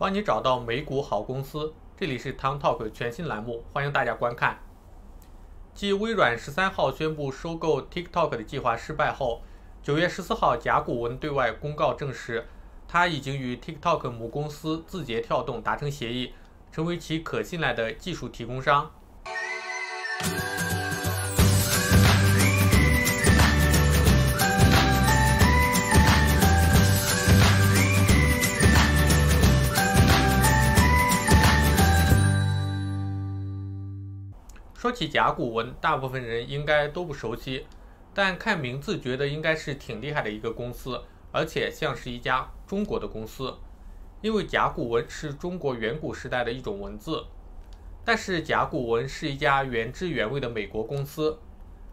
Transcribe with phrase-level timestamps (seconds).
[0.00, 1.74] 帮你找到美股好公司。
[1.94, 4.58] 这里是 Tom Talk 全新栏目，欢迎大家观看。
[5.74, 9.42] 继微软十三号宣布收购 TikTok 的计划失败后，
[9.82, 12.46] 九月十四号，甲骨文对外公告证实，
[12.88, 16.32] 他已经与 TikTok 母公司字节跳动达成协议，
[16.72, 18.90] 成为其可信赖的技术提供商。
[34.90, 37.64] 说起甲骨文，大部分人应该都不熟悉，
[38.12, 41.00] 但看名字觉得应该是挺厉害的一个公司，
[41.30, 43.54] 而且像是一家中国的公司，
[44.20, 47.24] 因为甲骨文是中国远古时代的一种文字。
[48.04, 51.38] 但是甲骨文是一家原汁原味的美国公司，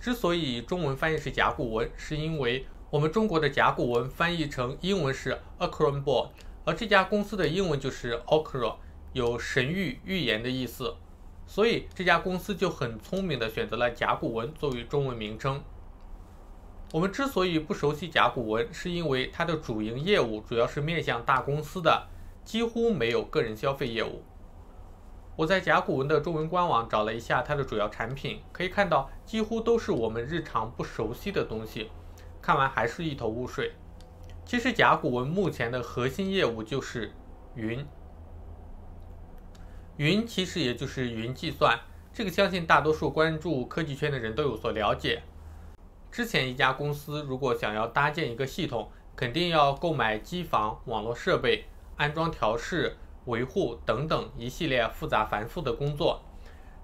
[0.00, 6.30] 之所以中文翻译是甲骨文，是因为我们中国的甲骨文翻译成英文是 Acrobat，
[6.64, 8.76] 而这家公司的英文就是 Ocra，
[9.12, 10.96] 有神谕预言的意思。
[11.48, 15.60] 所以这家公司就很聪明地选择了甲骨文作为中文名称。
[16.92, 22.06] 我们之所以不熟悉甲骨文，是因为它的主营业务主要是面向大公司的，
[22.44, 24.22] 几乎没有个人消费业务。
[25.36, 31.90] 我在甲骨文的中文官网找了一下它的主要产品，可以看到几乎都是我们日常不熟悉的东西，
[32.42, 33.72] 看完还是一头雾水。
[34.44, 37.12] 其实甲骨文目前的核心业务就是
[37.54, 37.86] 云。
[39.98, 41.76] 云其实也就是云计算，
[42.12, 45.24] 这个相信大多数关注科技圈的人都有所了解。
[46.12, 51.64] 之前一家公司如果想要搭建一个系统，肯定要购买机房、网络设备、
[51.96, 56.22] 安装调试、维护等等一系列复杂繁复的工作。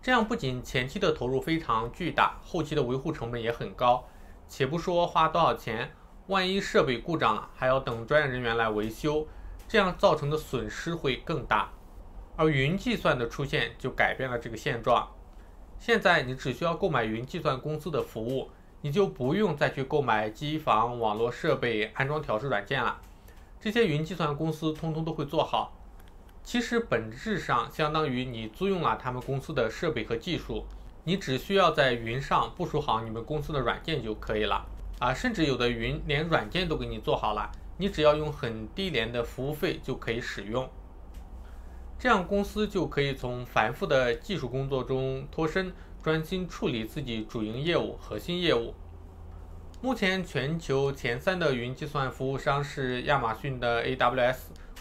[0.03, 4.05] 这样不仅前期的投入非常巨大，后期的维护成本也很高。
[4.49, 5.95] 且不说花多少钱，
[6.27, 9.29] 万一设备故障了，还要等专业人员来维修，
[9.69, 11.71] 这样造成的损失会更大。
[12.37, 15.09] 而云计算的出现就改变了这个现状。
[15.79, 23.01] 现在你只需要购买云计算公司的服务，你就不用再去购买机房、网络设备、安装调试软件了。
[23.61, 25.73] 这些云计算公司通通都会做好。
[26.43, 30.67] 其实本质上相当于你租用了他们公司的设备和技术，
[31.05, 34.67] 你只需要在云上部署好你们公司的软件就可以了。
[34.99, 40.69] 啊，甚至有的云连软件都给你做好了，你只要用很低廉的服务费就可以使用。
[41.99, 45.73] 这样公司就可以从繁复的技术工作中脱身，
[46.03, 48.75] 专心处理自己主营业务、核心业务。
[49.81, 54.37] 目前全球前三的云计算服务商是亚马逊的 AWS、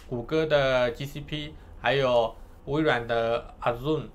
[0.08, 1.52] 谷歌的 GCP，
[1.82, 2.36] 还有
[2.66, 4.08] 微软的 Azure。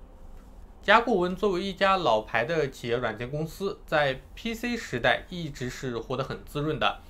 [0.83, 7.01] 甲骨文作为一家老牌的企业软件公司，在 PC 时代一直是活得很滋润的，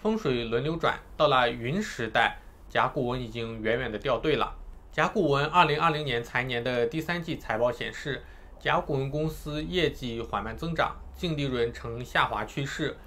[0.00, 0.98] 风水轮流转。
[1.16, 2.38] 到了云时代，
[2.68, 4.56] 甲骨文已经远远的掉队了。
[4.92, 8.22] 甲骨文二零二零年财年的第三季财报显示，
[8.60, 12.98] 甲骨文公司业绩缓慢增长，净利润呈下滑趋势。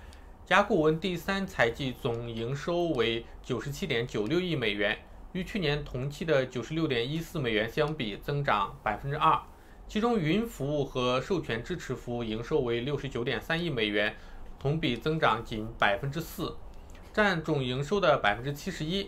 [0.47, 4.97] 甲骨文第三财季总营收为九十七点九六亿美元，
[5.33, 9.39] 与去年同期的九十六点一四美元相比，增长百分之二。
[9.87, 14.15] 其中，云服务和授权支持服务营收为六十九点三亿美元，
[14.57, 16.55] 同比增长仅百分之四，
[17.13, 19.07] 占总营收的百分之七十一。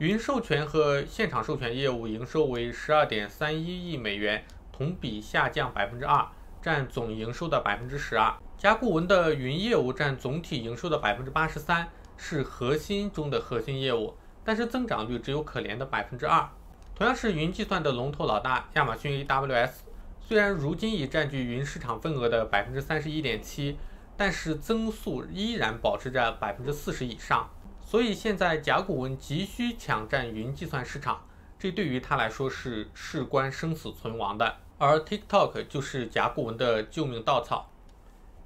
[0.00, 6.26] 云授权和现场授权业务营收为十二点三一亿美元，同比下降百分之二，
[6.62, 8.34] 占总营收的百分之十二。
[8.56, 16.48] 甲骨文的云业务占总体营收的百分之八十三，是核心中的核心业务，但是增长率只有可怜的百分之二。
[16.94, 19.70] 同样是云计算的龙头老大亚马逊 AWS，
[20.18, 23.76] 虽然如今已占据云市场份额的百分之三十一点七，
[24.16, 27.50] 但是增速依然保持着百分之四十以上。
[27.90, 31.26] 所以现在甲骨文急需抢占云计算市场，
[31.58, 34.58] 这对于他来说是事关生死存亡的。
[34.78, 37.68] 而 TikTok 就是甲骨文的救命稻草。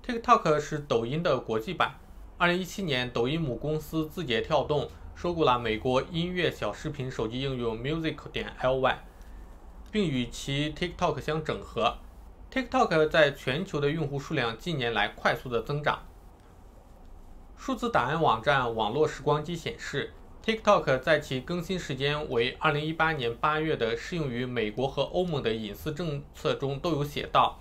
[0.03, 1.97] TikTok 是抖音的国际版。
[2.39, 8.95] 二零一七年，抖音母公司字节跳动收购了美国音乐小视频手机应用 Music 点 ly，
[9.93, 11.99] 并与其 TikTok 相整合。
[12.51, 15.99] TikTok 在全球的用户数量近年来快速的增长。
[17.67, 20.13] 数字档案网站网络时光机显示
[20.45, 27.59] ，TikTok 在其更新时间为2018年8月的适用于美国和欧盟的隐私政策中都有写到，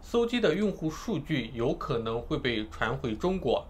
[0.00, 3.66] 搜集的用户数据有可能会被传回中国。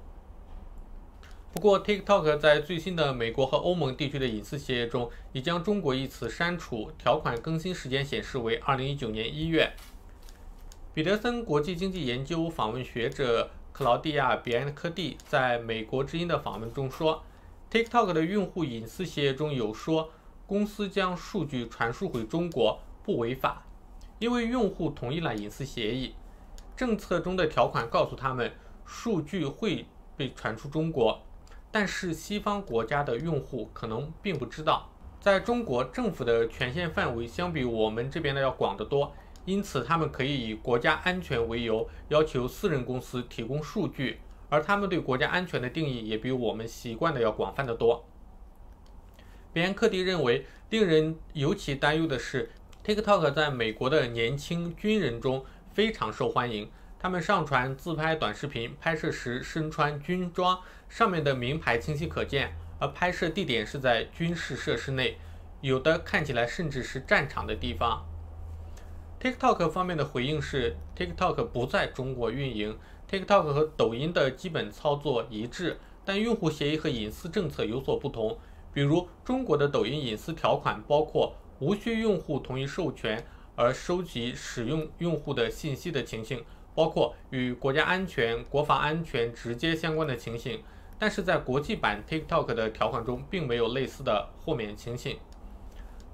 [1.53, 9.73] 不过，TikTok 在最新的美国和欧盟地区的隐私协议中已将中国一词删除，条款更新时间显示为2019年1月。
[10.95, 13.51] 彼得森国际经济研究访问学者。
[13.75, 17.25] 克劳蒂亚·比安科蒂在美国之音的访问中说
[17.73, 20.13] ：“TikTok 的用户隐私协议中有说，
[20.47, 23.65] 公司将数据传输回中国不违法，
[24.21, 26.15] 因为用户同意了隐私协议。
[26.77, 28.53] 政策中的条款告诉他们，
[28.87, 29.87] 数据会
[30.17, 31.21] 被传出中国，
[31.73, 34.89] 但是西方国家的用户可能并不知道。
[35.21, 39.13] 在中国，政府的权限范围相比我们这边的要广得多，
[39.45, 48.07] 因此他们可以以国家安全为由，要求私人公司提供数据，而他们对国家安全的定义也比我们习惯的要广泛得多。
[49.53, 52.51] 别人克蒂认为，令人尤其担忧的是
[52.85, 56.71] ，TikTok 在美国的年轻军人中非常受欢迎。
[56.99, 60.59] 他们上传自拍短视频，拍摄时身穿军装，
[60.89, 65.19] 上面的名牌清晰可见，而拍摄地点是在军事设施内，
[65.61, 68.07] 有的看起来甚至是战场的地方。
[69.25, 72.77] TikTok 方面的回应是，TikTok 不在中国运营
[73.11, 78.37] ，TikTok 和抖音的基本操作一致，但用户协议和隐私政策有所不同。
[78.75, 83.25] 比如，中国的抖音隐私条款包括无需用户同意授权
[83.57, 86.45] 而收集使用用户的信息的情形，
[86.75, 90.63] 包括与国家安全、国防安全直接相关的情形。
[90.99, 95.17] 但是在国际版 TikTok 的条款中，并没有类似的豁免情形。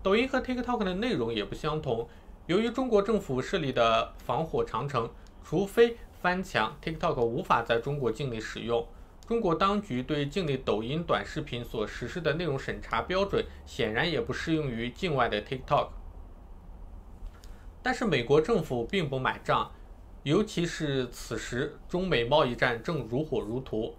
[0.01, 2.09] 抖音和 TikTok 的内容也不相同。
[2.51, 5.09] 由于中国政府设立的防火长城，
[5.45, 8.85] 除非翻墙，TikTok 无法在中国境内使用。
[9.25, 15.91] 中国当局对境内抖音短视频所实施的内容审查标准，显然也不适用于境外的 TikTok。
[17.85, 19.71] 但是美国政府并不买账，
[20.25, 23.95] 尤其是此时中美贸易战正如火如荼。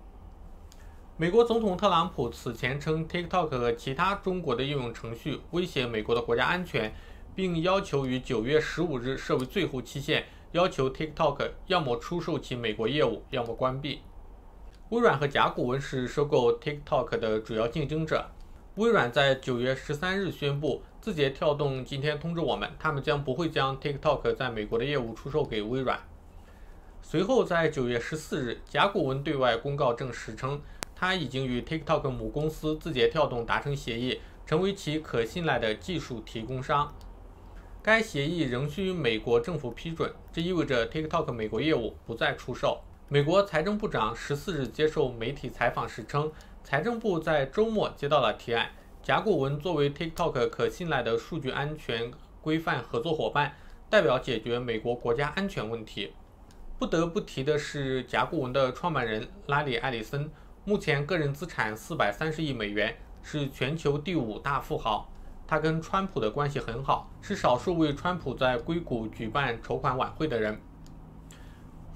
[1.15, 6.93] 美国总统特朗普此前称 TikTok 和其他中国的应用程序威胁美国的国家安全，
[7.35, 14.01] 并要求于九月十五日设为最后期限，要求 TikTok 要么出售其美国业务，要么关闭。
[14.89, 18.29] 微软和甲骨文是收购 TikTok 的主要竞争者。
[18.75, 25.99] 微软在九月十三日宣布，字节跳动今天通知我们，他们将不会将 TikTok 在美国的业务出售给微软。
[27.01, 30.61] 随后，在九月十四日，甲骨文对外公告证实称，
[30.95, 36.93] 他已经与 TikTok 母公司字节跳动达成协议，成为其可信赖的技术提供商。
[37.83, 42.79] 该协议仍需美国政府批准，这意味着 TikTok 美国业务不再出售。
[43.09, 46.31] 美国财政部长十四日接受媒体采访时称，
[46.63, 48.69] 财政部在周末接到了提案。
[49.01, 53.55] 甲骨文作为 TikTok 可信赖的数据安全规范合作伙伴，
[53.89, 56.13] 代表解决美国国家安全问题。
[56.77, 60.29] 不得不提的是，甲骨文的创办人拉里·埃里森
[60.65, 65.11] 目前个人资产四百三十亿美元，是全球第五大富豪。
[65.51, 70.57] 他跟川普的关系很好，是少数为川普在硅谷举办筹款晚会的人。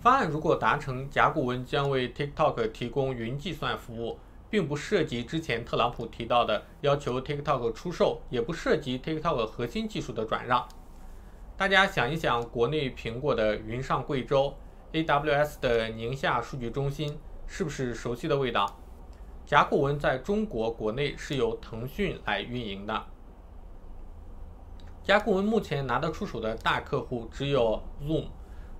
[0.02, 4.20] 方案如果达成，甲骨文将为 TikTok 提供云计算服务，
[4.50, 10.68] 并不涉及之前特朗普提到的要求 TikTok 出售，也不涉及 TikTok 核心技术的转让。
[11.56, 14.54] 大家想一想，国内苹果的云上贵州
[14.92, 17.18] ，AWS 的宁夏数据中心，
[17.48, 18.78] 是不是熟悉的味道？
[19.46, 23.06] 甲骨文在中国国内是由腾讯来运营的。
[25.06, 28.26] 甲骨文目前拿得出手的大客户只有 Zoom。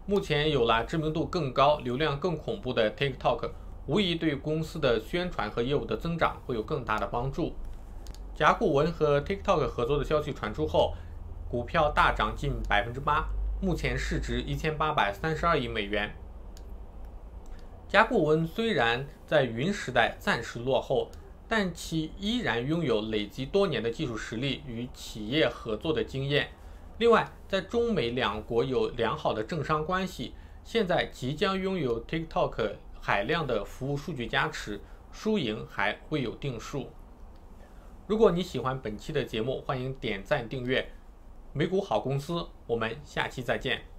[0.08, 3.52] 目前有了知名度更高、流量更恐怖的 TikTok，
[3.86, 7.54] 无疑对公司的宣传和业务的增长会有更大的帮助。
[8.34, 10.96] 甲骨文和 TikTok 合作的消息传出后，
[11.48, 13.28] 股票大涨近百分之八，
[13.62, 16.12] 目前市值一千八百三十二亿美元。
[17.88, 21.12] 甲骨文虽然在云时代暂时落后，
[21.48, 26.50] 但其依然拥有累积多年的技术实力与企业合作的经验。
[26.98, 30.34] 另外，在中美两国有良好的政商关系，
[30.64, 34.80] 现在即将拥有 TikTok 海量的服务数据加持，
[35.12, 36.90] 输赢还未有定数。
[38.08, 40.92] 如果你喜欢本期的节目，欢迎点赞订阅。
[41.54, 43.95] 美股好公司，我们下期再见。